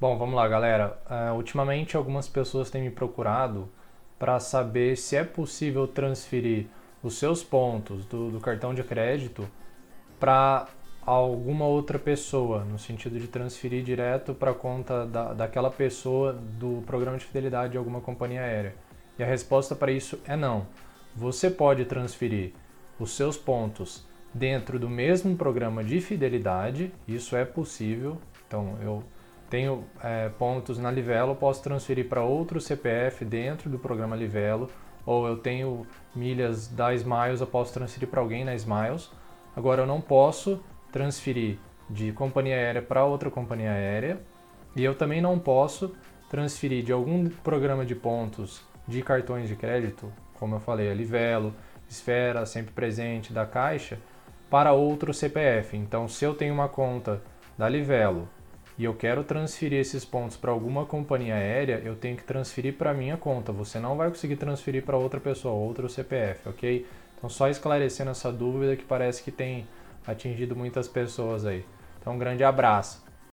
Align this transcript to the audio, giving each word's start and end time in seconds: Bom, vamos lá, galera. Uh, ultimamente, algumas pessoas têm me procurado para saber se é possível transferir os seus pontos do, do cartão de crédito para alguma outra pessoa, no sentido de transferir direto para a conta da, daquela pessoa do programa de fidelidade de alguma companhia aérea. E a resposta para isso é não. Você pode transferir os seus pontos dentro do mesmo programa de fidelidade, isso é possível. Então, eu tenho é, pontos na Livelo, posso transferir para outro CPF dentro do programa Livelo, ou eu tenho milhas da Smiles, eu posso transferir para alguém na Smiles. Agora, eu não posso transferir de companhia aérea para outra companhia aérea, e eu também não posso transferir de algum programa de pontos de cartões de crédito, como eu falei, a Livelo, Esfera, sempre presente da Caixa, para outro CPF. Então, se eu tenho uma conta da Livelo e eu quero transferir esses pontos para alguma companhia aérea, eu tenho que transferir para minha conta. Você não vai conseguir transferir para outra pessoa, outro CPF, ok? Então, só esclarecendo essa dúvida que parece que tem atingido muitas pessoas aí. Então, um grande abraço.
Bom, 0.00 0.16
vamos 0.16 0.34
lá, 0.34 0.48
galera. 0.48 0.98
Uh, 1.04 1.34
ultimamente, 1.34 1.94
algumas 1.94 2.26
pessoas 2.26 2.70
têm 2.70 2.80
me 2.80 2.90
procurado 2.90 3.68
para 4.18 4.40
saber 4.40 4.96
se 4.96 5.14
é 5.14 5.22
possível 5.22 5.86
transferir 5.86 6.68
os 7.02 7.18
seus 7.18 7.44
pontos 7.44 8.06
do, 8.06 8.30
do 8.30 8.40
cartão 8.40 8.72
de 8.72 8.82
crédito 8.82 9.46
para 10.18 10.68
alguma 11.04 11.66
outra 11.66 11.98
pessoa, 11.98 12.64
no 12.64 12.78
sentido 12.78 13.20
de 13.20 13.28
transferir 13.28 13.84
direto 13.84 14.32
para 14.32 14.52
a 14.52 14.54
conta 14.54 15.04
da, 15.04 15.34
daquela 15.34 15.70
pessoa 15.70 16.32
do 16.32 16.82
programa 16.86 17.18
de 17.18 17.26
fidelidade 17.26 17.72
de 17.72 17.76
alguma 17.76 18.00
companhia 18.00 18.40
aérea. 18.40 18.74
E 19.18 19.22
a 19.22 19.26
resposta 19.26 19.76
para 19.76 19.92
isso 19.92 20.18
é 20.26 20.34
não. 20.34 20.66
Você 21.14 21.50
pode 21.50 21.84
transferir 21.84 22.54
os 22.98 23.14
seus 23.14 23.36
pontos 23.36 24.06
dentro 24.32 24.78
do 24.78 24.88
mesmo 24.88 25.36
programa 25.36 25.84
de 25.84 26.00
fidelidade, 26.00 26.90
isso 27.06 27.36
é 27.36 27.44
possível. 27.44 28.16
Então, 28.46 28.78
eu 28.80 29.04
tenho 29.50 29.84
é, 30.02 30.28
pontos 30.30 30.78
na 30.78 30.90
Livelo, 30.90 31.34
posso 31.34 31.62
transferir 31.62 32.08
para 32.08 32.22
outro 32.22 32.60
CPF 32.60 33.24
dentro 33.24 33.68
do 33.68 33.78
programa 33.78 34.14
Livelo, 34.14 34.70
ou 35.04 35.26
eu 35.26 35.36
tenho 35.36 35.84
milhas 36.14 36.68
da 36.68 36.94
Smiles, 36.94 37.40
eu 37.40 37.46
posso 37.46 37.74
transferir 37.74 38.08
para 38.08 38.20
alguém 38.20 38.44
na 38.44 38.54
Smiles. 38.54 39.10
Agora, 39.56 39.82
eu 39.82 39.86
não 39.86 40.00
posso 40.00 40.62
transferir 40.92 41.58
de 41.88 42.12
companhia 42.12 42.54
aérea 42.54 42.80
para 42.80 43.04
outra 43.04 43.28
companhia 43.28 43.72
aérea, 43.72 44.20
e 44.76 44.84
eu 44.84 44.94
também 44.94 45.20
não 45.20 45.36
posso 45.36 45.92
transferir 46.30 46.84
de 46.84 46.92
algum 46.92 47.28
programa 47.28 47.84
de 47.84 47.96
pontos 47.96 48.62
de 48.86 49.02
cartões 49.02 49.48
de 49.48 49.56
crédito, 49.56 50.12
como 50.34 50.54
eu 50.54 50.60
falei, 50.60 50.88
a 50.90 50.94
Livelo, 50.94 51.52
Esfera, 51.88 52.46
sempre 52.46 52.72
presente 52.72 53.32
da 53.32 53.44
Caixa, 53.44 53.98
para 54.48 54.72
outro 54.72 55.12
CPF. 55.12 55.76
Então, 55.76 56.06
se 56.06 56.24
eu 56.24 56.34
tenho 56.34 56.54
uma 56.54 56.68
conta 56.68 57.20
da 57.58 57.68
Livelo 57.68 58.28
e 58.80 58.84
eu 58.84 58.94
quero 58.94 59.22
transferir 59.22 59.78
esses 59.78 60.06
pontos 60.06 60.38
para 60.38 60.50
alguma 60.50 60.86
companhia 60.86 61.34
aérea, 61.34 61.82
eu 61.84 61.94
tenho 61.94 62.16
que 62.16 62.24
transferir 62.24 62.78
para 62.78 62.94
minha 62.94 63.14
conta. 63.14 63.52
Você 63.52 63.78
não 63.78 63.94
vai 63.94 64.08
conseguir 64.08 64.36
transferir 64.36 64.82
para 64.82 64.96
outra 64.96 65.20
pessoa, 65.20 65.52
outro 65.52 65.86
CPF, 65.86 66.48
ok? 66.48 66.86
Então, 67.14 67.28
só 67.28 67.50
esclarecendo 67.50 68.10
essa 68.10 68.32
dúvida 68.32 68.74
que 68.76 68.84
parece 68.84 69.22
que 69.22 69.30
tem 69.30 69.68
atingido 70.06 70.56
muitas 70.56 70.88
pessoas 70.88 71.44
aí. 71.44 71.62
Então, 72.00 72.14
um 72.14 72.18
grande 72.18 72.42
abraço. 72.42 73.04